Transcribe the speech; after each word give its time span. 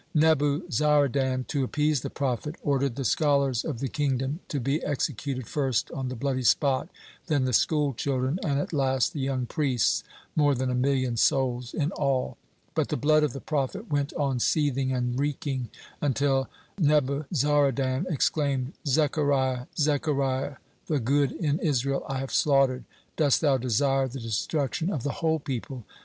Nebuzaradan, 0.15 1.45
to 1.49 1.63
appease 1.63 2.01
the 2.01 2.09
prophet, 2.09 2.55
ordered 2.63 2.95
the 2.95 3.05
scholars 3.05 3.63
of 3.63 3.77
the 3.77 3.87
kingdom 3.87 4.39
to 4.47 4.59
be 4.59 4.83
executed 4.83 5.45
first 5.45 5.91
on 5.91 6.07
the 6.09 6.15
bloody 6.15 6.41
spot, 6.41 6.89
then 7.27 7.45
the 7.45 7.53
school 7.53 7.93
children, 7.93 8.39
and 8.43 8.59
at 8.59 8.73
last 8.73 9.13
the 9.13 9.19
young 9.19 9.45
priests, 9.45 10.03
more 10.35 10.55
than 10.55 10.71
a 10.71 10.73
million 10.73 11.17
souls 11.17 11.71
in 11.75 11.91
all. 11.91 12.39
But 12.73 12.89
the 12.89 12.97
blood 12.97 13.21
of 13.21 13.31
the 13.33 13.39
prophet 13.41 13.91
went 13.91 14.11
on 14.15 14.39
seething 14.39 14.91
and 14.91 15.19
reeking, 15.19 15.69
until 16.01 16.49
Nebuzaradan 16.79 18.07
exclaimed: 18.09 18.73
"Zechariah, 18.87 19.67
Zechariah, 19.77 20.55
the 20.87 20.99
good 20.99 21.31
in 21.31 21.59
Israel 21.59 22.03
I 22.09 22.17
have 22.21 22.31
slaughtered. 22.33 22.85
Dost 23.17 23.41
thou 23.41 23.57
desire 23.57 24.07
the 24.07 24.19
destruction 24.19 24.91
of 24.91 25.03
the 25.03 25.19
whole 25.21 25.37
people?" 25.37 25.83